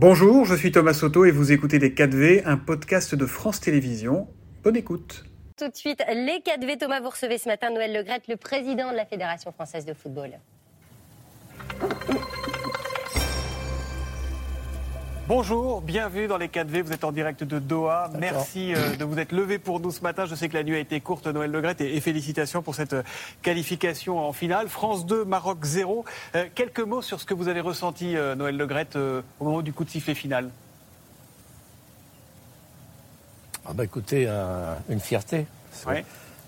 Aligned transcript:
Bonjour, 0.00 0.44
je 0.44 0.54
suis 0.54 0.70
Thomas 0.70 0.94
Soto 0.94 1.24
et 1.24 1.32
vous 1.32 1.50
écoutez 1.50 1.80
Les 1.80 1.90
4V, 1.90 2.42
un 2.44 2.56
podcast 2.56 3.16
de 3.16 3.26
France 3.26 3.58
Télévisions. 3.58 4.28
Bonne 4.62 4.76
écoute. 4.76 5.24
Tout 5.56 5.68
de 5.68 5.74
suite, 5.74 6.00
les 6.08 6.38
4V. 6.38 6.78
Thomas, 6.78 7.00
vous 7.00 7.08
recevez 7.08 7.36
ce 7.36 7.48
matin 7.48 7.70
Noël 7.70 7.92
Legrette, 7.92 8.28
le 8.28 8.36
président 8.36 8.92
de 8.92 8.96
la 8.96 9.06
Fédération 9.06 9.50
française 9.50 9.84
de 9.84 9.94
football. 9.94 10.38
Bonjour, 15.28 15.82
bienvenue 15.82 16.26
dans 16.26 16.38
les 16.38 16.48
4V. 16.48 16.80
Vous 16.80 16.92
êtes 16.94 17.04
en 17.04 17.12
direct 17.12 17.44
de 17.44 17.58
Doha. 17.58 18.08
Merci 18.18 18.74
euh, 18.74 18.96
de 18.96 19.04
vous 19.04 19.18
être 19.18 19.32
levé 19.32 19.58
pour 19.58 19.78
nous 19.78 19.90
ce 19.90 20.00
matin. 20.00 20.24
Je 20.24 20.34
sais 20.34 20.48
que 20.48 20.54
la 20.54 20.62
nuit 20.62 20.74
a 20.74 20.78
été 20.78 21.02
courte, 21.02 21.26
Noël 21.26 21.50
Legrette, 21.50 21.82
et, 21.82 22.00
félicitations 22.00 22.62
pour 22.62 22.74
cette 22.74 22.94
euh, 22.94 23.02
qualification 23.42 24.26
en 24.26 24.32
finale. 24.32 24.70
France 24.70 25.04
2, 25.04 25.26
Maroc 25.26 25.58
0. 25.64 26.06
Euh, 26.34 26.46
quelques 26.54 26.80
mots 26.80 27.02
sur 27.02 27.20
ce 27.20 27.26
que 27.26 27.34
vous 27.34 27.48
avez 27.48 27.60
ressenti, 27.60 28.14
Noël 28.38 28.56
Legrette, 28.56 28.96
au 28.96 29.44
moment 29.44 29.60
du 29.60 29.74
coup 29.74 29.84
de 29.84 29.90
sifflet 29.90 30.14
final. 30.14 30.48
Ah 33.66 33.74
bah 33.74 33.84
écoutez, 33.84 34.30
une 34.88 35.00
fierté. 35.00 35.44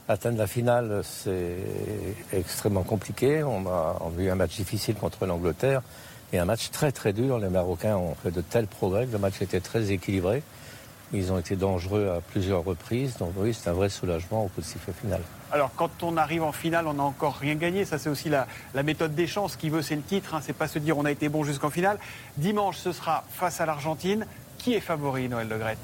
Atteindre 0.09 0.39
la 0.39 0.47
finale, 0.47 1.03
c'est 1.05 1.59
extrêmement 2.33 2.83
compliqué. 2.83 3.42
On 3.42 3.67
a, 3.67 3.98
on 4.01 4.19
a 4.19 4.23
eu 4.23 4.31
un 4.31 4.37
match 4.37 4.56
difficile 4.56 4.95
contre 4.95 5.27
l'Angleterre. 5.27 5.83
Et 6.33 6.39
un 6.39 6.45
match 6.45 6.70
très 6.70 6.93
très 6.93 7.12
dur. 7.12 7.39
Les 7.39 7.48
Marocains 7.48 7.97
ont 7.97 8.15
fait 8.15 8.30
de 8.30 8.41
tels 8.41 8.66
progrès. 8.66 9.07
Le 9.07 9.19
match 9.19 9.43
était 9.43 9.61
très 9.61 9.91
équilibré. 9.91 10.43
Ils 11.12 11.33
ont 11.33 11.39
été 11.39 11.56
dangereux 11.56 12.09
à 12.16 12.20
plusieurs 12.20 12.65
reprises. 12.65 13.16
Donc 13.16 13.33
oui, 13.37 13.53
c'est 13.53 13.69
un 13.69 13.73
vrai 13.73 13.89
soulagement 13.89 14.45
au 14.45 14.48
coup 14.48 14.61
de 14.61 14.66
sifflet 14.66 14.93
final. 14.93 15.20
Alors 15.51 15.73
quand 15.75 16.05
on 16.05 16.16
arrive 16.16 16.45
en 16.45 16.53
finale, 16.53 16.87
on 16.87 16.95
n'a 16.95 17.03
encore 17.03 17.34
rien 17.34 17.56
gagné. 17.56 17.84
Ça 17.84 17.98
c'est 17.98 18.09
aussi 18.09 18.29
la, 18.29 18.47
méthode 18.84 19.15
des 19.15 19.27
chances. 19.27 19.53
Ce 19.53 19.56
qui 19.56 19.70
veut, 19.70 19.83
c'est 19.83 19.97
le 19.97 20.03
titre. 20.03 20.34
Hein. 20.34 20.41
C'est 20.43 20.53
pas 20.53 20.69
se 20.69 20.79
dire 20.79 20.97
on 20.97 21.05
a 21.05 21.11
été 21.11 21.29
bon 21.29 21.43
jusqu'en 21.43 21.70
finale. 21.70 21.98
Dimanche, 22.37 22.77
ce 22.77 22.92
sera 22.92 23.25
face 23.31 23.61
à 23.61 23.67
l'Argentine. 23.67 24.27
Qui 24.59 24.75
est 24.75 24.81
favori, 24.81 25.28
Noël 25.28 25.48
Le 25.48 25.58
Grette 25.58 25.78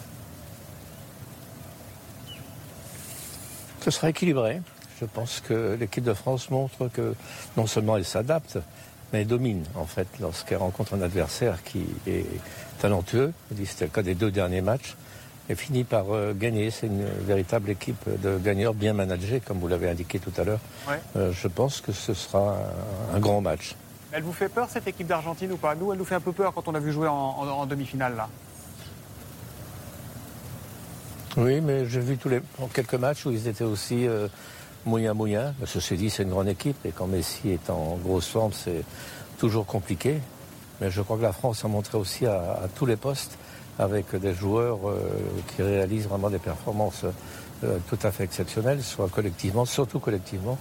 Ce 3.80 3.90
sera 3.90 4.10
équilibré. 4.10 4.60
Je 5.00 5.06
pense 5.06 5.40
que 5.40 5.76
l'équipe 5.78 6.04
de 6.04 6.14
France 6.14 6.50
montre 6.50 6.88
que 6.88 7.14
non 7.56 7.66
seulement 7.66 7.96
elle 7.96 8.04
s'adapte, 8.04 8.58
mais 9.12 9.20
elle 9.20 9.26
domine 9.26 9.64
en 9.74 9.86
fait 9.86 10.08
lorsqu'elle 10.20 10.58
rencontre 10.58 10.94
un 10.94 11.02
adversaire 11.02 11.62
qui 11.62 11.84
est 12.06 12.26
talentueux. 12.78 13.32
C'était 13.64 13.84
le 13.86 13.90
cas 13.90 14.02
des 14.02 14.14
deux 14.14 14.30
derniers 14.30 14.60
matchs. 14.60 14.96
Et 15.48 15.54
finit 15.54 15.84
par 15.84 16.06
euh, 16.10 16.32
gagner. 16.34 16.70
C'est 16.70 16.88
une 16.88 17.04
véritable 17.04 17.70
équipe 17.70 18.04
de 18.20 18.36
gagneurs 18.38 18.74
bien 18.74 18.92
managés, 18.92 19.40
comme 19.40 19.58
vous 19.58 19.68
l'avez 19.68 19.88
indiqué 19.88 20.18
tout 20.18 20.32
à 20.36 20.44
l'heure. 20.44 20.58
Euh, 21.14 21.32
je 21.32 21.46
pense 21.46 21.80
que 21.80 21.92
ce 21.92 22.14
sera 22.14 22.58
un, 23.14 23.20
grand 23.20 23.40
match. 23.40 23.76
Elle 24.10 24.24
vous 24.24 24.32
fait 24.32 24.48
peur 24.48 24.68
cette 24.68 24.88
équipe 24.88 25.06
d'Argentine 25.06 25.52
ou 25.52 25.56
pas? 25.56 25.76
Nous, 25.76 25.92
elle 25.92 25.98
nous 25.98 26.04
fait 26.04 26.16
un 26.16 26.20
peu 26.20 26.32
peur 26.32 26.52
quand 26.52 26.66
on 26.66 26.74
a 26.74 26.80
vu 26.80 26.90
jouer 26.90 27.06
en, 27.06 27.64
demi-finale 27.66 28.16
là. 28.16 28.28
Oui, 31.36 31.60
mais 31.60 31.86
j'ai 31.86 32.00
vu 32.00 32.16
tous 32.16 32.30
les 32.30 32.40
quelques 32.72 32.94
matchs 32.94 33.26
où 33.26 33.30
ils 33.30 33.46
étaient 33.46 33.62
aussi 33.62 34.08
euh, 34.08 34.26
moyen 34.86 35.14
moyen. 35.14 35.54
Ceci 35.64 35.96
dit, 35.96 36.10
c'est 36.10 36.22
une 36.22 36.30
grande 36.30 36.48
équipe 36.48 36.76
et 36.86 36.90
quand 36.90 37.06
Messi 37.06 37.50
est 37.50 37.70
en 37.70 37.98
grosse 38.02 38.28
forme, 38.28 38.52
c'est 38.52 38.84
toujours 39.38 39.66
compliqué. 39.66 40.20
Mais 40.80 40.90
je 40.90 41.02
crois 41.02 41.16
que 41.16 41.22
la 41.22 41.32
France 41.32 41.64
a 41.64 41.68
montré 41.68 41.98
aussi 41.98 42.26
à, 42.26 42.68
tous 42.74 42.86
les 42.86 42.96
postes 42.96 43.38
avec 43.78 44.14
des 44.14 44.32
joueurs 44.32 44.88
euh, 44.88 44.98
qui 45.54 45.62
réalisent 45.62 46.08
vraiment 46.08 46.30
des 46.30 46.38
performances 46.38 47.04
euh, 47.64 47.78
tout 47.88 47.98
à 48.02 48.10
fait 48.10 48.24
exceptionnelles, 48.24 48.82
soit 48.82 49.08
collectivement, 49.08 49.64
surtout 49.64 49.98
collectivement, 49.98 50.58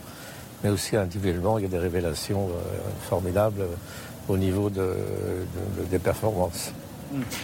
mais 0.63 0.69
aussi 0.69 0.95
individuellement. 0.95 1.57
Il 1.57 1.63
y 1.63 1.65
a 1.65 1.69
des 1.69 1.77
révélations 1.77 2.47
euh, 2.49 2.77
formidables 3.07 3.65
au 4.27 4.37
niveau 4.37 4.69
des 4.69 5.99
performances. 5.99 6.71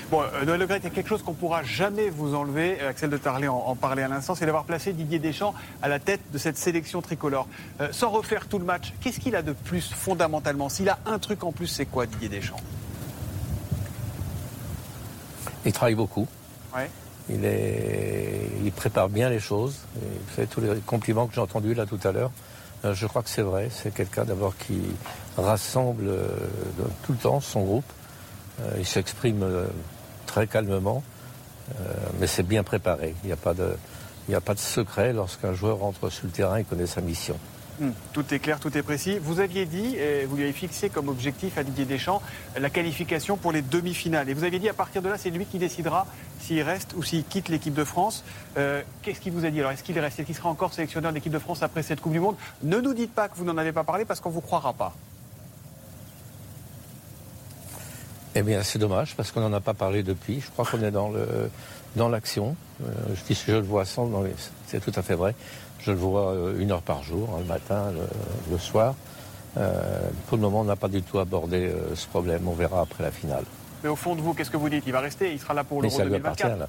Bon, 0.09 0.22
euh, 0.22 0.45
Noël 0.45 0.59
Le 0.59 0.66
il 0.66 0.84
y 0.84 0.88
a 0.88 0.90
quelque 0.90 1.08
chose 1.08 1.23
qu'on 1.23 1.31
ne 1.31 1.38
pourra 1.38 1.64
jamais 1.64 2.09
vous 2.09 2.36
enlever, 2.36 2.78
euh, 2.81 2.90
Axel 2.90 3.09
de 3.09 3.17
Tarlé 3.17 3.48
en, 3.48 3.76
parlait 3.76 4.03
à 4.03 4.08
l'instant, 4.08 4.36
c'est 4.36 4.45
d'avoir 4.45 4.64
placé 4.64 4.94
Didier 4.94 5.20
Deschamps 5.20 5.53
à 5.81 5.88
la 5.88 6.00
tête 6.00 6.22
de 6.31 6.38
cette 6.38 6.58
sélection 6.58 7.02
tricolore. 7.02 7.47
Euh, 7.80 7.90
sans 7.91 8.09
refaire 8.09 8.47
tout 8.47 8.59
le 8.59 8.66
match, 8.66 8.94
qu'est-ce 9.02 9.19
qu'il 9.19 9.35
a 9.35 9.41
de 9.41 9.53
plus 9.53 9.94
fondamentalement? 9.94 10.69
S'il 10.69 10.90
a 10.90 11.00
un 11.06 11.19
truc 11.19 11.44
en 11.44 11.52
plus, 11.52 11.68
c'est 11.68 11.85
quoi 11.85 12.06
Didier 12.06 12.30
Deschamps? 12.30 12.62
Il 15.66 15.74
travaille 15.74 15.96
beaucoup. 15.96 16.28
Il, 17.30 17.46
est... 17.46 18.50
il 18.64 18.72
prépare 18.72 19.08
bien 19.08 19.30
les 19.30 19.40
choses. 19.40 19.80
Il 19.96 20.34
fait 20.34 20.47
tous 20.47 20.59
les 20.59 20.80
compliments 20.85 21.28
que 21.28 21.35
j'ai 21.35 21.41
entendus 21.41 21.75
là 21.75 21.85
tout 21.85 22.00
à 22.03 22.12
l'heure. 22.12 22.31
je 22.84 23.06
crois 23.06 23.22
que 23.22 23.30
c'est 23.30 23.44
vrai. 23.44 23.69
C'est 23.72 23.94
quelqu'un 23.94 24.25
d'abord 24.25 24.58
qui 24.58 24.81
rassemble 25.38 26.09
tout 27.03 27.12
le 27.12 27.18
temps 27.19 27.40
son 27.40 27.62
groupe. 27.62 27.85
Euh, 28.59 28.75
il 28.78 28.85
s'exprime 28.85 29.44
euh, 29.44 29.66
très 30.25 30.47
calmement, 30.47 31.03
euh, 31.72 31.84
mais 32.19 32.28
c'est 32.28 32.44
bien 32.44 32.63
préparé. 32.63 33.16
Il 33.23 33.28
n'y 33.28 33.34
a, 33.34 33.38
pas 33.38 33.53
de, 33.53 34.59
secret 34.59 35.13
lorsqu'un 35.13 35.53
joueur 35.53 35.79
rentre 35.79 36.09
sur 36.09 36.25
le 36.25 36.31
terrain 36.31 36.57
et 36.57 36.63
connaît 36.63 36.88
sa 36.88 37.01
mission. 37.01 37.38
Hmm. 37.79 37.91
Tout 38.13 38.31
est 38.34 38.40
clair, 38.40 38.59
tout 38.59 38.78
est 38.78 38.84
précis. 38.84 39.17
Vous 39.19 39.40
aviez 39.40 39.66
dit, 39.66 39.95
et 39.95 40.25
vous 40.25 40.35
lui 40.35 40.44
avez 40.44 40.53
fixé 40.53 40.90
comme 40.90 41.07
objectif 41.07 41.57
à 41.57 41.63
Didier 41.63 41.85
Deschamps, 41.85 42.22
la 42.59 42.69
qualification 42.69 43.38
pour 43.38 43.51
les 43.51 43.63
demi-finales. 43.63 44.29
Et 44.29 44.34
vous 44.34 44.44
aviez 44.44 44.59
dit 44.59 44.69
à 44.69 44.73
partir 44.73 45.01
de 45.01 45.09
là, 45.09 45.17
c'est 45.17 45.31
lui 45.31 45.45
qui 45.45 45.57
décidera 45.57 46.06
s'il 46.40 46.61
reste 46.61 46.94
ou 46.95 47.01
s'il 47.01 47.23
quitte 47.23 47.50
l'équipe 47.50 47.73
de 47.73 47.85
France. 47.85 48.23
Qu'est-ce 48.56 49.19
qu'il 49.19 49.31
vous 49.31 49.45
a 49.45 49.50
dit 49.50 49.61
Alors, 49.61 49.72
est-ce 49.72 49.84
qu'il 49.84 49.97
reste 49.97 50.19
Est-ce 50.19 50.28
qu'il 50.28 50.35
sera 50.35 50.50
encore 50.50 50.73
sélectionneur 50.73 51.11
d'équipe 51.11 51.31
de 51.31 51.40
France 51.40 51.63
après 51.63 51.81
cette 51.81 52.01
Coupe 52.01 52.11
du 52.11 52.19
Monde? 52.19 52.35
Ne 52.61 52.79
nous 52.79 52.94
dites 52.94 53.16
pas 53.16 53.29
que 53.29 53.38
vous 53.38 53.45
n'en 53.45 53.57
avez 53.57 53.72
pas 53.72 53.85
parlé 53.85 54.06
parce 54.06 54.19
qu'on 54.19 54.29
ne 54.29 54.35
vous 54.35 54.41
croira 54.41 54.73
pas. 54.73 54.94
Eh 58.36 58.44
bien, 58.44 58.64
c'est 58.64 58.80
dommage 58.80 59.16
parce 59.16 59.31
qu'on 59.31 59.42
n'en 59.42 59.53
a 59.53 59.59
pas 59.59 59.74
parlé 59.74 60.03
depuis. 60.03 60.40
Je 60.40 60.50
crois 60.52 60.66
qu'on 60.66 60.81
est 60.84 60.92
dans 60.92 61.09
le 61.09 61.50
dans 61.96 62.09
l'action. 62.09 62.56
Euh, 62.84 62.92
je 63.16 63.22
dis 63.24 63.44
je 63.47 63.53
le 63.53 63.59
vois 63.62 63.86
sans, 63.86 64.09
c'est 64.68 64.80
tout 64.80 64.94
à 64.96 65.02
fait 65.02 65.16
vrai. 65.16 65.36
Je 65.80 65.92
le 65.92 65.97
vois 65.97 66.31
euh, 66.31 66.59
une 66.59 66.72
heure 66.72 66.81
par 66.81 67.03
jour, 67.03 67.30
hein, 67.34 67.40
le 67.40 67.46
matin, 67.46 67.91
le, 68.50 68.58
soir. 68.58 68.96
Euh, 69.58 70.00
pour 70.28 70.38
le 70.38 70.44
moment, 70.44 70.62
on 70.62 70.66
n'a 70.66 70.75
pas 70.75 70.88
du 70.88 71.02
tout 71.02 71.20
abordé 71.20 71.72
ce 71.96 72.08
problème. 72.08 72.47
On 72.47 72.53
verra 72.53 72.81
après 72.81 73.03
la 73.03 73.12
finale. 73.12 73.44
Mais 73.84 73.90
au 73.90 73.96
fond 73.96 74.16
de 74.16 74.22
vous, 74.22 74.34
qu'est-ce 74.34 74.52
que 74.52 74.58
vous 74.58 74.70
dites? 74.70 74.84
Il 74.86 74.94
va 74.94 75.00
rester, 75.00 75.34
il 75.34 75.40
sera 75.40 75.53
là 75.53 75.64
pour 75.64 75.81
l'Euro 75.81 75.97
2024 75.97 76.58
là. 76.58 76.68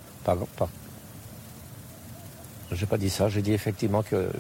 Je 2.72 2.80
n'ai 2.80 2.86
pas 2.86 2.96
dit 2.96 3.10
ça. 3.10 3.28
J'ai 3.28 3.42
dit 3.42 3.52
effectivement 3.52 4.02
que 4.02 4.30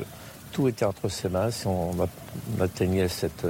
tout 0.52 0.66
était 0.68 0.86
entre 0.86 1.08
ses 1.08 1.28
mains 1.28 1.50
si 1.50 1.66
on 1.66 1.92
atteignait 2.60 3.08
cette 3.08 3.46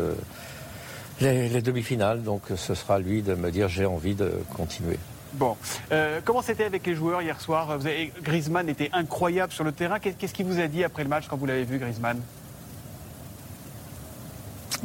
les, 1.22 1.62
demi-finales, 1.62 2.22
donc 2.22 2.42
ce 2.56 2.74
sera 2.74 2.98
lui 2.98 3.22
de 3.22 3.34
me 3.34 3.50
dire 3.50 3.68
j'ai 3.68 3.86
envie 3.86 4.14
de 4.14 4.32
continuer. 4.54 4.98
Bon, 5.34 5.56
euh, 5.92 6.20
comment 6.24 6.42
c'était 6.42 6.64
avec 6.64 6.86
les 6.86 6.94
joueurs 6.94 7.22
hier 7.22 7.40
soir? 7.40 7.78
Vous 7.78 7.88
Griezmann 8.22 8.68
était 8.68 8.90
incroyable 8.92 9.52
sur 9.52 9.64
le 9.64 9.72
terrain. 9.72 9.98
Qu'est-ce 9.98 10.34
qu'il 10.34 10.46
vous 10.46 10.60
a 10.60 10.66
dit 10.66 10.84
après 10.84 11.04
le 11.04 11.08
match 11.08 11.24
quand 11.28 11.36
vous 11.36 11.46
l'avez 11.46 11.64
vu, 11.64 11.78
Griezmann? 11.78 12.20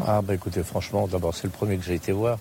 Ah 0.05 0.21
bah 0.21 0.35
écoutez, 0.35 0.63
franchement, 0.63 1.07
d'abord 1.07 1.35
c'est 1.35 1.45
le 1.45 1.49
premier 1.49 1.77
que 1.77 1.83
j'ai 1.83 1.95
été 1.95 2.11
voir. 2.11 2.37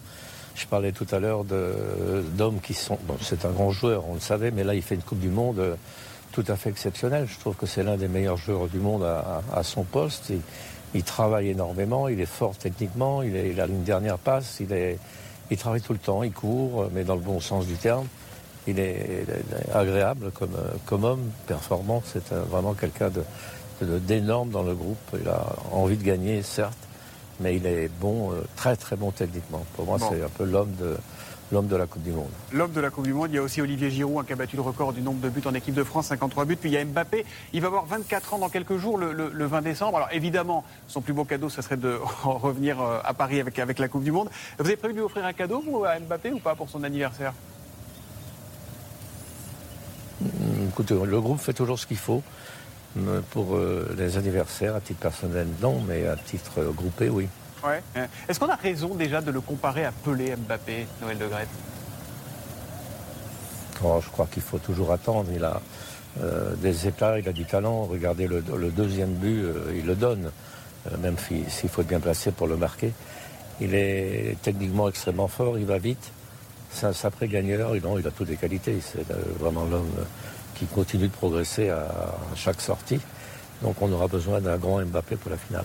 Je 0.54 0.66
parlais 0.66 0.92
tout 0.92 1.06
à 1.10 1.18
l'heure 1.18 1.44
d'hommes 1.44 2.60
qui 2.62 2.74
sont... 2.74 2.98
Bon, 3.06 3.16
c'est 3.20 3.44
un 3.44 3.50
grand 3.50 3.70
joueur, 3.72 4.08
on 4.08 4.14
le 4.14 4.20
savait, 4.20 4.50
mais 4.50 4.64
là 4.64 4.74
il 4.74 4.82
fait 4.82 4.94
une 4.94 5.02
Coupe 5.02 5.18
du 5.18 5.28
Monde 5.28 5.58
euh, 5.58 5.74
tout 6.36 6.52
à 6.52 6.56
fait 6.56 6.68
exceptionnelle. 6.68 7.26
Je 7.26 7.38
trouve 7.38 7.54
que 7.54 7.64
c'est 7.64 7.82
l'un 7.82 7.96
des 7.96 8.08
meilleurs 8.08 8.36
joueurs 8.36 8.66
du 8.66 8.78
monde 8.78 9.02
à, 9.02 9.62
son 9.62 9.84
poste. 9.84 10.30
Il 10.92 11.02
travaille 11.02 11.48
énormément, 11.48 12.08
il 12.08 12.20
est 12.20 12.26
fort 12.26 12.54
techniquement, 12.58 13.22
il, 13.22 13.58
a 13.58 13.64
une 13.64 13.84
dernière 13.84 14.18
passe, 14.18 14.58
il, 14.60 14.70
est, 14.72 14.98
il 15.50 15.56
travaille 15.56 15.80
tout 15.80 15.94
le 15.94 15.98
temps, 15.98 16.22
il 16.22 16.32
court, 16.32 16.90
mais 16.92 17.04
dans 17.04 17.14
le 17.14 17.22
bon 17.22 17.40
sens 17.40 17.66
du 17.66 17.76
terme. 17.76 18.06
Il 18.66 18.78
est, 18.78 19.24
agréable 19.72 20.30
comme, 20.32 20.56
comme 20.84 21.04
homme, 21.04 21.30
performant. 21.46 22.02
C'est 22.04 22.30
vraiment 22.50 22.74
quelqu'un 22.74 23.10
d'énorme 23.80 24.48
de, 24.48 24.52
dans 24.52 24.62
le 24.62 24.74
groupe. 24.74 25.16
Il 25.18 25.28
a 25.28 25.42
envie 25.72 25.96
de 25.96 26.04
gagner, 26.04 26.42
certes, 26.42 26.76
mais 27.40 27.56
il 27.56 27.64
est 27.66 27.88
bon, 27.88 28.32
euh, 28.32 28.42
très 28.56 28.76
très 28.76 28.96
bon 28.96 29.10
techniquement. 29.10 29.64
Pour 29.74 29.86
moi, 29.86 29.98
c'est 29.98 30.22
un 30.22 30.28
peu 30.36 30.44
l'homme 30.44 30.74
de, 30.78 30.98
l'homme 31.52 31.68
de 31.68 31.76
la 31.76 31.86
Coupe 31.86 32.02
du 32.02 32.10
Monde. 32.10 32.30
L'homme 32.52 32.72
de 32.72 32.80
la 32.80 32.90
Coupe 32.90 33.04
du 33.04 33.12
Monde, 33.12 33.28
il 33.30 33.36
y 33.36 33.38
a 33.38 33.42
aussi 33.42 33.60
Olivier 33.60 33.90
Giroud 33.90 34.18
hein, 34.18 34.24
qui 34.26 34.32
a 34.32 34.36
battu 34.36 34.56
le 34.56 34.62
record 34.62 34.92
du 34.92 35.00
nombre 35.00 35.20
de 35.20 35.28
buts 35.28 35.42
en 35.46 35.54
équipe 35.54 35.74
de 35.74 35.84
France, 35.84 36.06
53 36.06 36.44
buts. 36.44 36.56
Puis 36.56 36.70
il 36.70 36.72
y 36.72 36.76
a 36.76 36.84
Mbappé, 36.84 37.24
il 37.52 37.60
va 37.60 37.68
avoir 37.68 37.86
24 37.86 38.34
ans 38.34 38.38
dans 38.38 38.48
quelques 38.48 38.76
jours, 38.76 38.98
le, 38.98 39.46
20 39.46 39.62
décembre. 39.62 39.96
Alors 39.96 40.08
évidemment, 40.12 40.64
son 40.88 41.00
plus 41.00 41.12
beau 41.12 41.24
cadeau, 41.24 41.48
ce 41.48 41.62
serait 41.62 41.76
de 41.76 41.98
revenir 42.24 42.80
euh, 42.80 42.98
à 43.04 43.14
Paris 43.14 43.40
avec, 43.40 43.58
avec 43.58 43.78
la 43.78 43.88
Coupe 43.88 44.04
du 44.04 44.12
Monde. 44.12 44.28
Vous 44.58 44.66
avez 44.66 44.76
prévu 44.76 44.94
de 44.94 44.98
lui 44.98 45.04
offrir 45.04 45.24
un 45.24 45.32
cadeau, 45.32 45.62
vous, 45.64 45.84
à 45.84 45.98
Mbappé, 45.98 46.32
ou 46.32 46.38
pas, 46.38 46.54
pour 46.54 46.68
son 46.68 46.82
anniversaire? 46.82 47.32
Hmm, 50.20 50.68
Écoutez, 50.68 50.94
le 50.94 51.20
groupe 51.20 51.40
fait 51.40 51.52
toujours 51.52 51.78
ce 51.78 51.86
qu'il 51.86 51.98
faut. 51.98 52.22
Euh, 52.98 53.20
pour 53.30 53.56
euh, 53.56 53.94
les 53.98 54.16
anniversaires, 54.16 54.74
à 54.74 54.80
titre 54.80 55.00
personnel, 55.00 55.46
non, 55.60 55.82
mais 55.86 56.06
à 56.06 56.16
titre 56.16 56.72
groupé, 56.74 57.10
oui. 57.10 57.28
Est-ce 58.28 58.38
qu'on 58.38 58.48
a 58.48 58.56
raison 58.56 58.94
déjà 58.94 59.20
de 59.20 59.30
le 59.30 59.40
comparer 59.40 59.84
à 59.84 59.92
Pelé, 59.92 60.34
Mbappé, 60.36 60.86
Noël 61.00 61.18
de 61.18 61.26
Grette 61.26 61.48
oh, 63.84 64.00
Je 64.02 64.10
crois 64.10 64.26
qu'il 64.26 64.42
faut 64.42 64.58
toujours 64.58 64.92
attendre. 64.92 65.26
Il 65.34 65.44
a 65.44 65.60
euh, 66.22 66.54
des 66.56 66.88
éclats, 66.88 67.18
il 67.18 67.28
a 67.28 67.32
du 67.32 67.44
talent. 67.44 67.84
Regardez 67.84 68.26
le, 68.26 68.42
deuxième 68.70 69.14
but, 69.14 69.44
euh, 69.44 69.72
il 69.76 69.86
le 69.86 69.94
donne, 69.94 70.30
euh, 70.86 70.96
même 70.98 71.16
s'il 71.18 71.68
faut 71.68 71.82
être 71.82 71.88
bien 71.88 72.00
placé 72.00 72.30
pour 72.30 72.46
le 72.46 72.56
marquer. 72.56 72.92
Il 73.60 73.74
est 73.74 74.36
techniquement 74.42 74.88
extrêmement 74.88 75.28
fort, 75.28 75.58
il 75.58 75.64
va 75.64 75.78
vite. 75.78 76.12
c'est 76.70 76.86
un 76.86 76.92
sacré 76.92 77.28
gagneur. 77.28 77.74
Il, 77.74 77.82
il 77.98 78.06
a 78.06 78.10
toutes 78.10 78.28
les 78.28 78.36
qualités. 78.36 78.78
C'est 78.80 79.06
vraiment 79.38 79.64
l'homme 79.64 79.92
qui 80.54 80.66
continue 80.66 81.08
de 81.08 81.12
progresser 81.12 81.70
à 81.70 81.86
chaque 82.34 82.60
sortie. 82.60 83.00
Donc 83.62 83.80
on 83.80 83.90
aura 83.92 84.08
besoin 84.08 84.40
d'un 84.40 84.56
grand 84.56 84.84
Mbappé 84.84 85.16
pour 85.16 85.30
la 85.30 85.38
finale. 85.38 85.64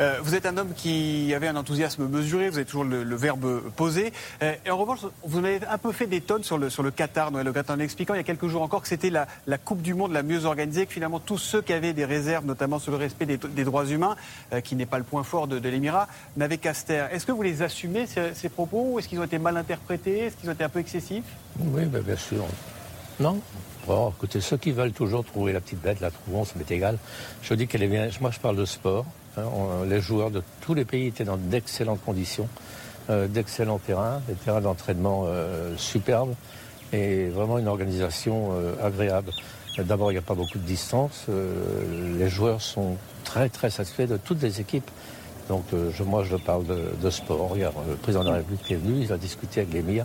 Euh, 0.00 0.18
vous 0.22 0.34
êtes 0.34 0.46
un 0.46 0.56
homme 0.56 0.72
qui 0.74 1.32
avait 1.34 1.48
un 1.48 1.56
enthousiasme 1.56 2.06
mesuré, 2.06 2.48
vous 2.48 2.56
avez 2.56 2.64
toujours 2.64 2.84
le, 2.84 3.14
verbe 3.14 3.60
posé. 3.76 4.12
Euh, 4.42 4.54
et 4.64 4.70
en 4.70 4.78
revanche, 4.78 5.00
vous 5.24 5.38
avez 5.38 5.60
un 5.68 5.78
peu 5.78 5.92
fait 5.92 6.06
des 6.06 6.20
tonnes 6.20 6.44
sur 6.44 6.58
le, 6.58 6.90
Qatar, 6.90 7.30
Noël 7.30 7.46
Le 7.46 7.70
en 7.70 7.78
expliquant 7.78 8.14
il 8.14 8.18
y 8.18 8.20
a 8.20 8.24
quelques 8.24 8.48
jours 8.48 8.62
encore 8.62 8.82
que 8.82 8.88
c'était 8.88 9.10
la, 9.10 9.26
Coupe 9.58 9.82
du 9.82 9.94
Monde 9.94 10.12
la 10.12 10.22
mieux 10.22 10.44
organisée, 10.44 10.86
que 10.86 10.92
finalement 10.92 11.20
tous 11.20 11.38
ceux 11.38 11.62
qui 11.62 11.72
avaient 11.72 11.92
des 11.92 12.04
réserves, 12.04 12.44
notamment 12.44 12.78
sur 12.78 12.92
le 12.92 12.98
respect 12.98 13.26
des, 13.26 13.64
droits 13.64 13.86
humains, 13.86 14.16
euh, 14.52 14.60
qui 14.60 14.76
n'est 14.76 14.86
pas 14.86 14.98
le 14.98 15.04
point 15.04 15.22
fort 15.22 15.46
de, 15.46 15.68
l'Émirat, 15.68 16.08
n'avaient 16.36 16.58
qu'à 16.58 16.74
se 16.74 16.84
taire. 16.84 17.12
Est-ce 17.12 17.26
que 17.26 17.32
vous 17.32 17.42
les 17.42 17.62
assumez, 17.62 18.06
ces, 18.06 18.48
propos, 18.48 18.92
ou 18.92 18.98
est-ce 18.98 19.08
qu'ils 19.08 19.20
ont 19.20 19.24
été 19.24 19.38
mal 19.38 19.56
interprétés 19.56 20.26
Est-ce 20.26 20.36
qu'ils 20.36 20.50
ont 20.50 20.54
été 20.54 20.64
un 20.64 20.68
peu 20.68 20.80
excessifs? 20.80 21.24
Oui, 21.60 21.84
ben, 21.84 22.02
bien 22.02 22.16
sûr. 22.16 22.44
Non 23.20 23.40
Bon, 23.86 24.10
écoutez, 24.10 24.40
ceux 24.40 24.56
qui 24.56 24.70
veulent 24.70 24.92
toujours 24.92 25.24
trouver 25.24 25.52
la 25.52 25.60
petite 25.60 25.80
bête, 25.80 26.00
la 26.00 26.12
trouvons, 26.12 26.44
ça 26.44 26.54
m'est 26.56 26.70
égal. 26.70 26.98
Je 27.42 27.54
dis 27.54 27.66
qu'elle 27.66 27.82
est 27.82 27.88
bien. 27.88 28.08
Moi, 28.20 28.30
je 28.30 28.38
parle 28.38 28.56
de 28.56 28.64
sport. 28.64 29.04
Hein, 29.38 29.44
les 29.88 30.00
joueurs 30.00 30.30
de 30.30 30.42
tous 30.60 30.74
les 30.74 30.84
pays 30.84 31.06
étaient 31.06 31.24
dans 31.24 31.38
d'excellentes 31.38 32.04
conditions, 32.04 32.48
euh, 33.08 33.26
d'excellents 33.26 33.78
terrains, 33.78 34.20
des 34.28 34.34
terrains 34.34 34.60
d'entraînement 34.60 35.24
euh, 35.26 35.74
superbes 35.76 36.34
et 36.92 37.28
vraiment 37.28 37.58
une 37.58 37.68
organisation 37.68 38.50
euh, 38.52 38.74
agréable. 38.82 39.30
D'abord, 39.78 40.10
il 40.10 40.16
n'y 40.16 40.18
a 40.18 40.22
pas 40.22 40.34
beaucoup 40.34 40.58
de 40.58 40.66
distance. 40.66 41.28
les 41.28 42.28
joueurs 42.28 42.60
sont 42.60 42.98
très 43.24 43.48
très 43.48 43.70
satisfaits 43.70 44.06
de 44.06 44.18
toutes 44.18 44.42
les 44.42 44.60
équipes. 44.60 44.90
Donc 45.48 45.64
moi, 46.04 46.24
je 46.24 46.36
parle 46.36 46.64
de, 46.66 47.10
sport. 47.10 47.56
Le 47.56 47.96
président 47.96 48.22
de 48.22 48.28
la 48.28 48.36
République 48.36 48.70
est 48.70 48.76
venu, 48.76 49.02
il 49.02 49.10
a 49.10 49.16
discuté 49.16 49.60
avec 49.60 49.72
l'émir. 49.72 50.04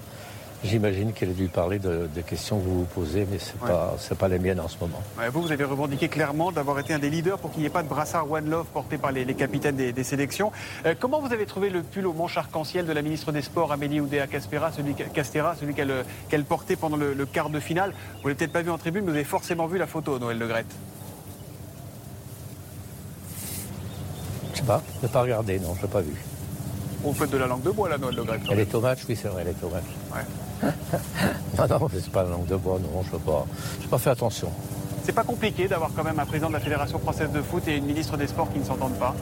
J'imagine 0.63 1.13
qu'elle 1.13 1.29
a 1.29 1.33
dû 1.33 1.47
parler 1.49 1.77
de, 1.77 2.09
des 2.13 2.23
questions 2.23 2.59
que 2.59 2.65
vous 2.65 2.79
vous 2.79 2.85
posez, 2.85 3.27
mais 3.29 3.37
ce 3.37 3.53
n'est 3.53 3.59
pas, 3.59 3.95
pas 4.17 4.27
les 4.27 4.39
miennes 4.39 4.59
en 4.59 4.67
ce 4.67 4.77
moment. 4.79 5.01
vous, 5.31 5.41
vous 5.43 5.51
avez 5.51 5.63
revendiqué 5.63 6.09
clairement 6.09 6.51
d'avoir 6.51 6.79
été 6.79 6.93
un 6.93 6.99
des 6.99 7.11
leaders 7.11 7.37
pour 7.37 7.51
qu'il 7.51 7.61
n'y 7.61 7.67
ait 7.67 7.71
pas 7.71 7.83
de 7.83 7.87
brassard 7.87 8.29
One 8.29 8.49
Love 8.49 8.65
porté 8.73 8.97
par 8.97 9.11
les, 9.11 9.25
capitaines 9.35 9.75
des, 9.75 10.03
sélections. 10.03 10.51
Euh, 10.85 10.95
comment 10.99 11.21
vous 11.21 11.31
avez 11.31 11.45
trouvé 11.45 11.69
le 11.69 11.83
pull 11.83 12.07
au 12.07 12.13
manche 12.13 12.37
arc-en-ciel 12.37 12.87
de 12.87 12.91
la 12.91 13.03
ministre 13.03 13.31
des 13.31 13.43
Sports, 13.43 13.71
Amélie 13.71 14.01
Oudéa-Castera, 14.01 14.71
celui, 14.71 14.95
celui 15.23 15.75
qu'elle 15.75 16.43
portait 16.43 16.75
pendant 16.75 16.97
le, 16.97 17.25
quart 17.25 17.51
de 17.51 17.59
finale? 17.59 17.91
Vous 17.91 18.23
ne 18.23 18.23
l'avez 18.29 18.35
peut-être 18.35 18.53
pas 18.53 18.63
vu 18.63 18.71
en 18.71 18.79
tribune, 18.79 19.05
mais 19.05 19.11
vous 19.11 19.17
avez 19.17 19.25
forcément 19.25 19.67
vu 19.67 19.77
la 19.77 19.87
photo, 19.87 20.17
Noël 20.17 20.39
Le 20.39 20.47
Grette. 20.47 20.75
Je 24.53 24.57
sais 24.57 24.65
pas, 24.65 24.81
je 24.99 25.05
n'ai 25.05 25.11
pas 25.11 25.21
regardé, 25.21 25.59
non, 25.59 25.75
je 25.75 25.83
l'ai 25.83 25.87
pas 25.87 26.01
vu. 26.01 26.15
On 27.03 27.13
fait 27.13 27.27
de 27.27 27.37
la 27.37 27.45
langue 27.45 27.61
de 27.61 27.69
bois, 27.69 27.89
là, 27.89 27.99
Noël 27.99 28.15
Le 28.15 28.23
Grette. 28.23 28.41
Elle 28.49 28.59
est 28.59 28.73
au 28.73 28.81
match, 28.81 29.01
oui, 29.07 29.15
c'est 29.15 29.27
vrai, 29.27 29.43
elle 29.45 29.49
est 29.49 29.63
au 29.63 29.69
match. 29.69 29.83
Ouais. 30.11 30.21
non, 31.57 31.67
non, 31.67 31.87
c'est 31.93 32.09
pas 32.11 32.23
la 32.23 32.29
langue 32.29 32.47
de 32.47 32.55
bois, 32.55 32.79
non, 32.79 33.03
je 33.03 33.13
ne 33.13 33.19
pas. 33.19 33.45
Je 33.81 33.87
pas 33.87 33.97
fait 33.97 34.09
attention. 34.09 34.51
C'est 35.03 35.13
pas 35.13 35.23
compliqué 35.23 35.67
d'avoir 35.67 35.91
quand 35.95 36.03
même 36.03 36.19
un 36.19 36.25
président 36.25 36.49
de 36.49 36.53
la 36.53 36.59
Fédération 36.59 36.99
française 36.99 37.31
de 37.31 37.41
foot 37.41 37.67
et 37.67 37.77
une 37.77 37.85
ministre 37.85 38.17
des 38.17 38.27
Sports 38.27 38.51
qui 38.51 38.59
ne 38.59 38.65
s'entendent 38.65 38.99
pas 38.99 39.15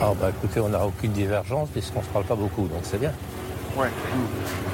Ah 0.00 0.12
bah 0.20 0.30
écoutez, 0.30 0.58
on 0.58 0.70
n'a 0.70 0.84
aucune 0.84 1.12
divergence 1.12 1.68
puisqu'on 1.68 2.00
ne 2.00 2.04
se 2.04 2.10
parle 2.10 2.24
pas 2.24 2.34
beaucoup, 2.34 2.66
donc 2.66 2.80
c'est 2.82 2.98
bien. 2.98 3.12
Ouais. 3.76 3.88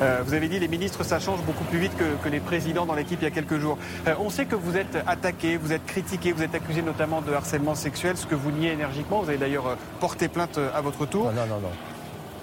Euh, 0.01 0.23
vous 0.25 0.35
avez 0.35 0.49
dit 0.49 0.59
les 0.59 0.69
ministres, 0.69 1.05
ça 1.05 1.21
change 1.21 1.41
beaucoup 1.43 1.65
plus 1.65 1.79
vite 1.79 1.93
que, 1.97 2.29
les 2.29 2.41
présidents 2.41 2.87
dans 2.87 2.95
l'équipe 2.95 3.19
il 3.21 3.25
y 3.25 3.29
a 3.29 3.31
quelques 3.31 3.59
jours. 3.59 3.79
Euh, 4.07 4.15
on 4.21 4.31
sait 4.31 4.47
que 4.47 4.57
vous 4.57 4.77
êtes 4.77 4.97
attaqué, 5.07 5.57
vous 5.57 5.73
êtes 5.73 5.85
critiqué, 5.87 6.33
vous 6.33 6.43
êtes 6.43 6.55
accusé 6.55 6.83
notamment 6.83 7.21
de 7.21 7.33
harcèlement 7.33 7.75
sexuel, 7.75 8.17
ce 8.17 8.27
que 8.27 8.35
vous 8.35 8.51
niez 8.51 8.73
énergiquement. 8.73 9.21
Vous 9.21 9.29
avez 9.29 9.39
d'ailleurs 9.39 9.67
euh, 9.67 9.75
porté 10.01 10.29
plainte 10.29 10.59
à 10.75 10.81
votre 10.81 11.07
tour. 11.07 11.27
non, 11.27 11.47
non, 11.47 11.61
non. 11.61 11.71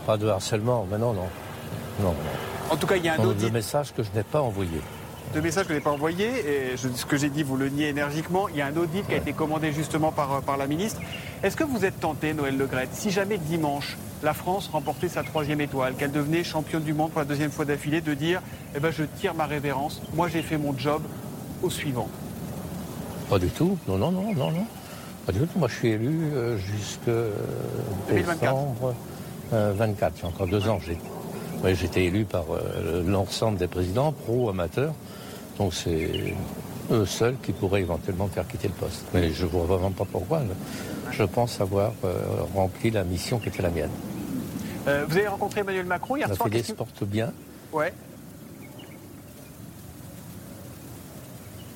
Pas 0.06 0.18
de 0.18 0.28
harcèlement, 0.28 0.88
mais 0.90 0.98
non, 0.98 1.14
non. 1.14 1.28
Non, 2.02 2.14
En 2.70 2.76
tout 2.76 2.88
cas, 2.88 2.98
il 2.98 3.06
y 3.06 3.10
a 3.10 3.14
un 3.14 3.24
autre 3.24 3.40
De 3.40 3.50
messages 3.50 3.94
que 3.94 4.04
je 4.04 4.10
n'ai 4.14 4.24
pas 4.24 4.42
envoyés. 4.42 4.82
De 5.34 5.40
messages 5.40 5.64
que 5.64 5.74
je 5.74 5.78
n'ai 5.78 5.84
pas 5.84 5.92
envoyés, 5.92 6.30
et 6.74 6.78
ce 6.78 7.06
que 7.06 7.18
j'ai 7.18 7.30
dit, 7.30 7.42
vous 7.44 7.58
le 7.58 7.70
niez 7.70 7.90
énergiquement. 7.90 8.48
Il 8.50 8.58
y 8.58 8.62
a 8.62 8.68
un 8.68 8.76
audit 8.76 9.08
qui 9.08 9.14
a 9.14 9.18
été 9.18 9.34
commandé 9.34 9.72
justement 9.72 10.12
par, 10.12 10.42
par 10.42 10.58
la 10.58 10.68
ministre. 10.68 11.02
Est-ce 11.42 11.56
que 11.56 11.64
vous 11.64 11.86
êtes 11.86 12.00
tenté, 12.00 12.34
Noël 12.34 12.58
Legrette, 12.58 12.90
si 12.94 13.12
jamais 13.12 13.38
dimanche, 13.38 13.98
la 14.24 14.34
France 14.34 14.70
remportait 14.72 15.10
sa 15.10 15.24
troisième 15.24 15.62
étoile, 15.62 15.96
qu'elle 15.96 16.12
devenait 16.12 16.44
championne 16.44 16.84
du 16.84 16.94
monde 16.94 17.12
pour 17.12 17.20
la 17.20 17.26
deuxième 17.26 17.52
fois 17.52 17.66
d'affilée, 17.66 18.02
de 18.02 18.14
dire 18.14 18.42
eh 18.76 18.80
ben, 18.80 18.92
je 18.92 19.04
tire 19.04 19.34
ma 19.34 19.46
révérence, 19.46 20.02
moi 20.14 20.28
j'ai 20.28 20.42
fait 20.42 20.58
mon 20.58 20.78
job, 20.78 21.02
au 21.64 21.70
suivant? 21.70 22.10
Pas 23.30 23.40
du 23.40 23.50
tout, 23.50 23.78
non, 23.88 23.98
non, 23.98 24.12
non, 24.12 24.34
non, 24.34 24.52
non. 24.52 24.66
Pas 25.26 25.32
du 25.32 25.40
tout. 25.40 25.58
Moi 25.58 25.68
je 25.68 25.76
suis 25.76 25.90
élu 25.90 26.32
euh, 26.34 26.58
jusqu'à 26.58 27.12
décembre. 28.12 28.94
24, 29.52 30.14
euh, 30.14 30.18
j'ai 30.20 30.28
encore 30.28 30.48
deux 30.48 30.68
ans. 30.68 30.80
J'ai 30.80 31.86
été 31.86 32.06
élu 32.06 32.26
par 32.26 32.46
euh, 32.52 33.04
l'ensemble 33.06 33.58
des 33.58 33.68
présidents, 33.68 34.12
pro, 34.12 34.50
amateurs. 34.50 34.94
Donc 35.58 35.74
c'est 35.74 36.34
eux 36.92 37.06
seuls 37.06 37.36
qui 37.42 37.52
pourraient 37.52 37.82
éventuellement 37.82 38.28
faire 38.28 38.48
quitter 38.48 38.68
le 38.68 38.74
poste. 38.74 39.06
Mais 39.14 39.32
je 39.32 39.46
ne 39.46 39.50
vois 39.50 39.66
vraiment 39.66 39.92
pas 39.92 40.06
pourquoi. 40.06 40.42
Je 41.12 41.24
pense 41.24 41.62
avoir 41.62 41.94
euh, 42.04 42.18
rempli 42.54 42.92
la 42.92 43.04
mission 43.04 43.40
qui 43.40 43.50
était 43.50 43.64
la 43.64 43.70
mienne. 43.70 43.92
vous 44.86 45.18
avez 45.18 45.28
rencontré 45.28 45.62
Emmanuel 45.62 45.86
Macron 45.86 46.18
hier 46.18 46.34
soir 46.34 46.50
La 46.52 46.64
se 46.64 46.74
porte 46.74 47.04
bien. 47.04 47.32
Ouais. 47.72 47.94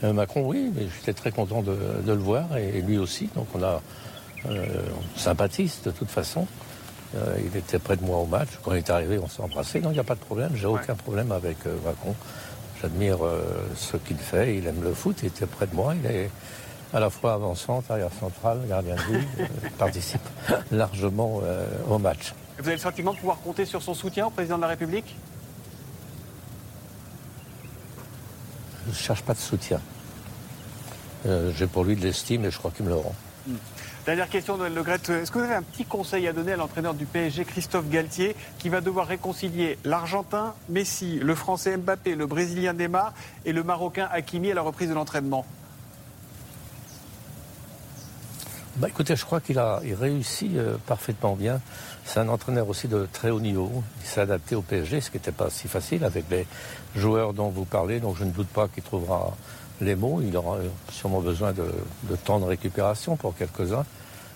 Macron, 0.02 0.48
oui, 0.48 0.72
mais 0.74 0.88
j'étais 0.96 1.12
très 1.12 1.32
content 1.32 1.62
de, 1.62 1.76
le 2.06 2.14
voir 2.14 2.56
et 2.56 2.82
lui 2.82 2.98
aussi. 2.98 3.30
Donc 3.36 3.48
on 3.54 3.62
a 3.62 3.82
euh, 4.46 4.66
sympathise 5.18 5.82
de 5.84 5.92
toute 5.92 6.10
façon. 6.10 6.48
Euh, 7.16 7.38
il 7.44 7.58
était 7.58 7.80
près 7.80 7.96
de 7.96 8.04
moi 8.04 8.18
au 8.18 8.26
match. 8.26 8.50
Quand 8.64 8.74
il 8.74 8.78
est 8.78 8.90
arrivé, 8.90 9.18
on 9.18 9.28
s'est 9.28 9.42
embrassé. 9.42 9.82
Non, 9.82 9.90
il 9.90 9.94
n'y 9.94 10.00
a 10.00 10.04
pas 10.04 10.16
de 10.16 10.20
problème. 10.20 10.52
J'ai 10.56 10.68
aucun 10.68 10.96
problème 10.96 11.32
avec 11.32 11.58
euh, 11.66 11.76
Macron. 11.84 12.16
J'admire 12.82 13.26
euh, 13.26 13.68
ce 13.76 13.98
qu'il 13.98 14.18
fait. 14.18 14.58
Il 14.58 14.68
aime 14.68 14.84
le 14.84 14.94
foot. 14.94 15.18
Il 15.24 15.28
était 15.28 15.48
près 15.48 15.68
de 15.68 15.76
moi. 15.76 15.96
Il 15.96 16.06
est 16.06 16.30
à 16.94 17.00
la 17.00 17.10
fois 17.10 17.34
avant-centre, 17.34 17.92
arrière 17.92 18.12
central, 18.20 18.62
gardien 18.68 18.96
de 18.96 19.02
but. 19.02 19.28
il 19.64 19.72
participe 19.72 20.22
largement 20.72 21.42
au 21.88 22.00
match. 22.00 22.34
vous 22.58 22.66
avez 22.66 22.76
le 22.76 22.82
sentiment 22.82 23.14
de 23.14 23.20
pouvoir 23.20 23.40
compter 23.42 23.66
sur 23.66 23.82
son 23.84 23.94
soutien 23.94 24.26
au 24.26 24.30
président 24.32 24.58
de 24.58 24.64
la 24.64 24.70
République? 24.70 25.16
Je 28.86 28.90
ne 28.90 28.96
cherche 28.96 29.22
pas 29.22 29.36
de 29.36 29.40
soutien. 29.40 29.80
J'ai 31.26 31.68
pour 31.68 31.84
lui 31.84 31.96
de 31.96 32.02
l'estime 32.02 32.46
et 32.46 32.50
je 32.50 32.58
crois 32.58 32.72
qu'il 32.72 32.86
me 32.86 32.90
le 32.90 32.96
rend. 32.96 33.14
Hmm. 33.50 33.56
Dernière 34.06 34.30
question, 34.30 34.58
Noël 34.58 34.74
Le 34.74 34.88
Est-ce 34.88 35.32
que 35.32 35.40
vous 35.40 35.46
avez 35.46 35.56
un 35.56 35.64
petit 35.64 35.86
conseil 35.86 36.28
à 36.28 36.34
donner 36.34 36.54
à 36.54 36.56
l'entraîneur 36.56 36.94
du 36.94 37.06
PSG, 37.06 37.46
Christophe 37.46 37.90
Galtier, 37.90 38.36
qui 38.60 38.70
va 38.70 38.80
devoir 38.80 39.08
réconcilier 39.08 39.78
l'Argentin 39.84 40.54
Messi, 40.70 41.20
le 41.20 41.34
Français 41.34 41.76
Mbappé, 41.78 42.16
le 42.16 42.28
Brésilien 42.28 42.74
Neymar 42.74 43.14
et 43.46 43.54
le 43.54 43.64
Marocain 43.64 44.08
Hakimi 44.12 44.52
à 44.52 44.54
la 44.54 44.62
reprise 44.62 44.90
de 44.90 44.94
l'entraînement? 44.94 45.46
Bah 48.76 48.88
écoutez, 48.88 49.16
je 49.16 49.26
crois 49.26 49.42
qu'il 49.42 49.60
a 49.60 49.82
il 49.84 49.94
réussit 49.94 50.56
euh, 50.56 50.78
parfaitement 50.86 51.36
bien. 51.36 51.60
C'est 52.06 52.20
un 52.20 52.30
entraîneur 52.30 52.70
aussi 52.70 52.88
de 52.88 53.08
très 53.12 53.32
haut 53.32 53.42
niveau. 53.42 53.84
Il 54.02 54.08
s'est 54.08 54.22
adapté 54.22 54.56
au 54.56 54.62
PSG, 54.62 55.02
ce 55.02 55.10
qui 55.10 55.18
n'était 55.18 55.32
pas 55.32 55.50
si 55.50 55.68
facile 55.68 56.06
avec 56.06 56.26
les 56.30 56.48
joueurs 56.96 57.34
dont 57.34 57.50
vous 57.50 57.66
parlez, 57.66 58.00
donc 58.00 58.16
je 58.18 58.24
ne 58.24 58.32
doute 58.32 58.48
pas 58.48 58.68
qu'il 58.68 58.84
trouvera 58.84 59.36
les 59.82 59.96
mots. 59.96 60.22
Il 60.22 60.36
aura 60.36 60.58
sûrement 60.92 61.22
besoin 61.22 61.54
de, 61.54 61.66
de 62.04 62.16
temps 62.16 62.40
de 62.40 62.46
récupération 62.46 63.16
pour 63.16 63.36
quelques-uns 63.36 63.86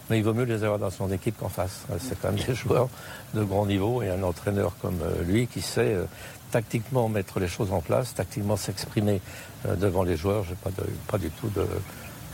mais 0.10 0.18
il 0.18 0.24
vaut 0.24 0.34
mieux 0.34 0.44
les 0.44 0.64
avoir 0.64 0.80
dans 0.80 0.90
son 0.90 1.12
équipe 1.12 1.38
qu'en 1.38 1.50
face. 1.50 1.86
C'est 2.00 2.20
quand 2.20 2.32
même 2.32 2.44
des 2.44 2.56
joueurs 2.56 2.90
de 3.34 3.44
grand 3.44 3.66
niveau 3.66 4.02
et 4.02 4.10
un 4.10 4.24
entraîneur 4.24 4.74
comme 4.82 5.00
euh, 5.02 5.24
lui 5.24 5.48
qui 5.48 5.62
sait 5.62 5.94
euh, 5.94 6.06
tactiquement 6.52 7.10
mettre 7.10 7.40
les 7.40 7.48
choses 7.48 7.72
en 7.72 7.82
place, 7.82 8.14
tactiquement 8.14 8.58
s'exprimer 8.58 9.22
euh, 9.66 9.76
devant 9.76 10.04
les 10.04 10.18
joueurs. 10.18 10.44
J'ai 10.44 10.56
pas, 10.56 10.72
pas 11.08 11.18
du 11.18 11.30
tout 11.32 11.50
de. 11.50 11.66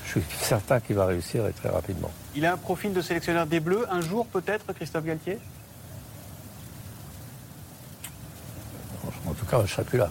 Je 0.06 0.12
suis 0.12 0.24
certain 0.42 0.80
qu'il 0.80 0.96
va 0.96 1.06
réussir 1.06 1.46
et 1.48 1.54
très 1.54 1.70
rapidement. 1.70 2.12
Il 2.36 2.46
a 2.46 2.54
un 2.54 2.58
profil 2.58 2.94
de 2.94 3.02
sélectionneur 3.02 3.46
des 3.46 3.60
Bleus. 3.60 3.86
Un 3.92 4.02
jour 4.02 4.26
peut-être, 4.26 4.74
Christophe 4.74 5.06
Galtier? 5.06 5.38
En 9.28 9.34
tout 9.34 9.46
cas, 9.46 9.58
je 9.58 9.64
ne 9.64 9.68
serai 9.68 9.84
plus 9.84 10.00
là. 10.00 10.10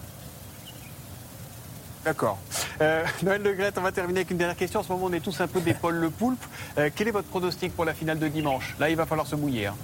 D'accord. 2.05 2.39
Euh, 2.81 3.05
Noël 3.23 3.43
Le 3.43 3.57
on 3.77 3.81
va 3.81 3.93
terminer 3.93 4.21
avec 4.21 4.31
une 4.31 4.37
dernière 4.37 4.57
question. 4.57 4.81
En 4.81 4.83
ce 4.83 4.93
moment, 4.93 5.07
on 5.07 5.13
est 5.13 5.21
tous 5.21 5.41
un 5.41 5.49
peu 5.49 5.61
des 5.61 5.75
Paul 5.75 5.95
Le 5.95 6.11
Poulpe. 6.11 6.43
Euh, 6.79 6.91
quel 6.95 7.09
est 7.09 7.13
votre 7.13 7.29
pronostic 7.29 7.75
pour 7.75 7.85
la 7.85 7.95
finale 7.95 8.19
de 8.19 8.29
dimanche? 8.29 8.77
Là, 8.79 8.89
il 8.89 8.97
va 8.97 9.07
falloir 9.07 9.27
se 9.27 9.37
mouiller. 9.37 9.67
Hein. 9.67 9.75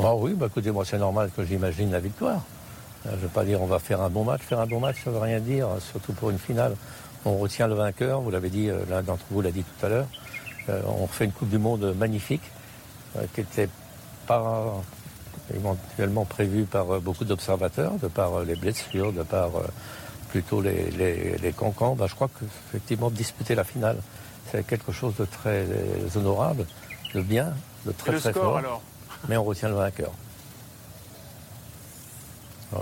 Ah 0.00 0.14
oui, 0.14 0.34
bah, 0.34 0.46
écoutez, 0.46 0.70
moi, 0.70 0.84
c'est 0.84 0.98
normal 0.98 1.30
que 1.36 1.44
j'imagine 1.44 1.90
la 1.90 2.00
victoire. 2.00 2.42
Euh, 3.06 3.10
je 3.10 3.16
ne 3.16 3.20
vais 3.22 3.28
pas 3.28 3.44
dire 3.44 3.60
on 3.60 3.66
va 3.66 3.80
faire 3.80 4.00
un 4.00 4.10
bon 4.10 4.24
match. 4.24 4.42
Faire 4.42 4.60
un 4.60 4.66
bon 4.66 4.78
match, 4.78 4.96
ça 5.02 5.10
ne 5.10 5.16
veut 5.16 5.20
rien 5.22 5.40
dire, 5.40 5.68
surtout 5.80 6.12
pour 6.12 6.30
une 6.30 6.38
finale. 6.38 6.76
On 7.24 7.36
retient 7.38 7.66
le 7.66 7.74
vainqueur, 7.74 8.20
vous 8.20 8.30
l'avez 8.30 8.50
dit, 8.50 8.70
l'un 8.88 9.02
d'entre 9.02 9.24
vous 9.30 9.42
l'a 9.42 9.50
dit 9.50 9.64
tout 9.64 9.86
à 9.86 9.88
l'heure. 9.88 10.06
on 10.86 11.08
fait 11.08 11.24
une 11.24 11.32
Coupe 11.32 11.48
du 11.48 11.58
Monde 11.58 11.92
magnifique, 11.98 12.52
qui 13.34 13.40
n'était 13.40 13.68
pas 14.28 14.72
éventuellement 15.54 16.24
prévu 16.24 16.64
par 16.64 16.90
euh, 16.90 17.00
beaucoup 17.00 17.24
d'observateurs, 17.24 17.92
de 18.02 18.08
par 18.08 18.34
euh, 18.34 18.44
les 18.44 18.56
blessures, 18.56 19.12
de 19.12 19.22
par 19.22 19.56
euh, 19.56 19.66
plutôt 20.30 20.60
les, 20.60 20.90
les, 20.90 21.52
cancans, 21.52 21.94
ben, 21.94 22.06
je 22.06 22.14
crois 22.14 22.28
qu'effectivement 22.38 23.10
disputer 23.10 23.54
la 23.54 23.64
finale, 23.64 23.98
c'est 24.50 24.66
quelque 24.66 24.92
chose 24.92 25.14
de 25.16 25.24
très 25.24 25.66
honorable. 26.16 26.66
de 27.14 27.22
bien, 27.22 27.54
de 27.86 27.92
très 27.92 28.12
le 28.12 28.20
très 28.20 28.30
score, 28.32 28.42
fort. 28.42 28.56
alors? 28.58 28.82
Mais 29.28 29.36
on 29.36 29.44
retient 29.44 29.68
le 29.68 29.74
vainqueur. 29.74 30.12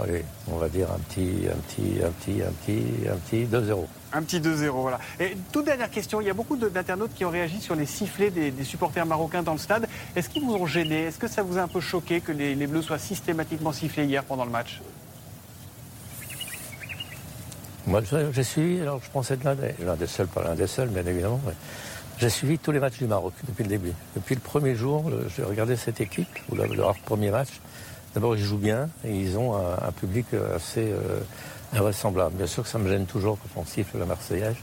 Allez, 0.03 0.25
on 0.51 0.57
va 0.57 0.69
dire 0.69 0.89
un 0.91 0.99
petit, 0.99 1.47
un 1.49 1.57
petit, 1.59 2.03
un 2.05 2.11
petit, 2.11 2.43
un 2.43 2.51
petit, 2.51 3.09
un 3.09 3.17
petit 3.17 3.45
2-0. 3.45 3.85
Un 4.15 4.23
petit 4.23 4.41
2-0, 4.41 4.69
voilà. 4.71 4.99
Et 5.21 5.37
toute 5.53 5.65
dernière 5.65 5.91
question, 5.91 6.21
il 6.21 6.27
y 6.27 6.31
a 6.31 6.35
beaucoup 6.35 6.57
d'internautes 6.57 7.15
qui 7.15 7.25
ont 7.25 7.31
réagi 7.31 7.61
sur 7.61 7.77
les 7.77 7.87
sifflets 7.87 8.31
des, 8.31 8.51
des 8.51 8.65
supporters 8.65 9.07
marocains 9.07 9.45
dans 9.45 9.53
le 9.53 9.59
stade. 9.59 9.87
Est-ce 10.17 10.29
qu'ils 10.29 10.43
vous 10.45 10.55
ont 10.55 10.67
gêné? 10.67 11.03
Est-ce 11.05 11.19
que 11.19 11.29
ça 11.29 11.43
vous 11.45 11.57
a 11.57 11.63
un 11.63 11.69
peu 11.69 11.81
choqué 11.81 12.21
que 12.21 12.33
les, 12.33 12.57
les 12.57 12.67
Bleus 12.67 12.83
soient 12.83 12.99
systématiquement 12.99 13.73
sifflés 13.73 14.07
hier 14.07 14.25
pendant 14.25 14.45
le 14.45 14.51
match? 14.51 14.81
Moi, 17.87 18.03
je- 18.03 18.33
j'ai 18.33 18.43
suivi, 18.43 18.81
alors 18.81 19.01
je 19.05 19.11
pense 19.11 19.31
être 19.31 19.45
l'un 19.45 19.55
des, 19.55 19.73
l'un 19.85 19.95
des 19.95 20.09
seuls, 20.09 20.27
pas 20.27 20.43
l'un 20.43 20.57
des 20.57 20.67
seuls, 20.67 20.89
bien 20.89 21.07
évidemment. 21.07 21.41
mais 21.47 21.53
J'ai 22.19 22.31
suivi 22.31 22.59
tous 22.59 22.73
les 22.73 22.81
matchs 22.81 22.99
du 22.99 23.07
Maroc 23.07 23.35
depuis 23.47 23.63
le 23.63 23.69
début. 23.69 23.93
Depuis 24.17 24.35
le 24.35 24.41
premier 24.41 24.75
jour, 24.75 25.09
j'ai 25.37 25.45
regardé 25.45 25.77
cette 25.77 26.01
équipe, 26.01 26.27
ou 26.51 26.57
leur 26.57 26.97
premier 27.05 27.31
match. 27.31 27.51
D'abord, 28.17 28.35
ils 28.35 28.43
jouent 28.43 28.57
bien 28.57 28.89
et 29.05 29.15
ils 29.15 29.39
ont 29.39 29.55
un, 29.55 29.93
public 29.93 30.27
assez 30.55 30.91
euh, 30.91 31.21
invraisemblable. 31.73 32.35
Bien 32.35 32.47
sûr 32.47 32.65
que 32.65 32.69
ça 32.69 32.79
me 32.79 32.89
gêne 32.89 33.07
toujours 33.07 33.39
quand 33.55 33.61
on 33.61 33.65
siffle 33.65 33.99
la 33.99 34.07
Marseillaise. 34.07 34.57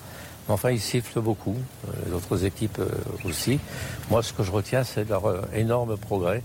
Mais 0.48 0.54
enfin, 0.54 0.72
ils 0.72 0.82
sifflent 0.82 1.22
beaucoup, 1.22 1.56
euh, 1.88 1.92
les 2.06 2.14
autres 2.14 2.44
équipes 2.44 2.80
euh, 2.80 2.90
aussi. 3.24 3.60
Moi, 4.10 4.24
ce 4.24 4.34
que 4.34 4.44
je 4.44 4.52
retiens, 4.52 4.84
c'est 4.84 5.08
leur 5.08 5.26
euh, 5.28 5.42
énorme 5.54 5.96
progrès. 5.98 6.42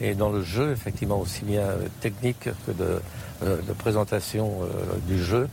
Et 0.00 0.14
dans 0.14 0.30
le 0.30 0.42
jeu, 0.42 0.72
effectivement, 0.72 1.20
aussi 1.20 1.44
bien 1.44 1.62
euh, 1.62 1.88
technique 2.00 2.48
que 2.66 2.72
de, 2.72 3.00
euh, 3.42 3.56
présentation 3.78 4.62
euh, 4.62 4.96
du 5.06 5.22
jeu, 5.22 5.48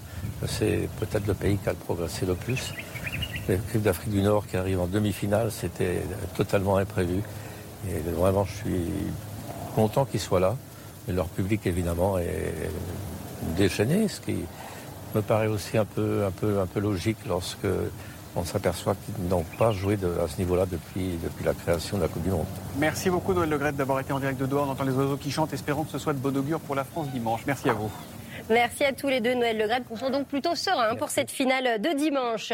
c'est 0.48 0.89
peut-être 1.00 1.27
le 1.27 1.33
pays 1.33 1.57
qui 1.57 1.69
a 1.69 1.74
progressé 1.74 2.25
le 2.25 2.36
plus. 2.36 2.74
L'équipe 3.48 3.81
d'Afrique 3.81 4.12
du 4.12 4.22
Nord 4.22 4.48
qui 4.48 4.57
arrive 4.57 4.79
en 4.79 4.88
demi-finale, 4.88 5.51
c'était 5.51 6.01
totalement 6.36 6.77
imprévu. 6.77 7.22
Et 7.89 8.00
vraiment, 8.12 8.45
je 8.45 8.53
suis 8.53 8.86
content 9.75 10.05
qu'ils 10.05 10.19
soient 10.19 10.39
là. 10.39 10.55
Et 11.07 11.12
leur 11.12 11.27
public, 11.27 11.62
évidemment, 11.65 12.17
est 12.17 12.53
déchaîné, 13.57 14.07
ce 14.07 14.22
qui 14.22 14.38
me 15.15 15.22
paraît 15.22 15.48
aussi 15.48 15.77
un 15.77 15.86
peu, 15.86 16.24
un 16.25 16.31
peu, 16.31 16.60
un 16.60 16.65
peu 16.65 16.79
logique 16.79 17.17
lorsque 17.27 17.67
on 18.36 18.43
s'aperçoit 18.45 18.95
qu'ils 18.95 19.27
n'ont 19.27 19.45
pas 19.60 19.72
joué 19.72 19.95
de- 19.98 20.17
à 20.24 20.27
ce 20.27 20.38
niveau-là 20.39 20.65
depuis, 20.65 21.19
depuis 21.24 21.43
la 21.45 21.53
création 21.53 21.98
de 21.98 22.01
la 22.03 22.07
Coupe 22.07 22.24
du 22.24 22.29
Monde. 22.31 22.45
Merci 22.79 23.10
beaucoup 23.10 23.33
Noël 23.33 23.50
Legrette 23.50 23.75
d'avoir 23.75 24.00
été 24.00 24.12
en 24.13 24.19
direct 24.19 24.39
de 24.39 24.45
Doha. 24.48 24.63
On 24.67 24.72
entend 24.72 24.86
les 24.86 24.93
oiseaux 24.93 25.17
qui 25.17 25.29
chantent. 25.29 25.53
Espérons 25.53 25.83
que 25.83 25.91
ce 25.91 26.00
soit 26.00 26.13
de 26.13 26.17
bon 26.19 26.36
augure 26.36 26.60
pour 26.60 26.74
la 26.74 26.83
France 26.83 27.10
dimanche. 27.10 27.41
Merci 27.45 27.69
à 27.69 27.74
vous. 27.74 27.91
Merci 28.50 28.83
à 28.86 28.91
tous 28.93 29.07
les 29.07 29.22
deux, 29.22 29.36
Noël 29.36 29.57
Legrette, 29.57 29.83
qu'on 29.88 29.98
sent 29.98 30.10
donc 30.12 30.25
plutôt 30.27 30.55
serein 30.55 30.95
pour 30.95 31.10
cette 31.10 31.29
finale 31.31 31.79
de 31.81 31.95
dimanche. 31.98 32.53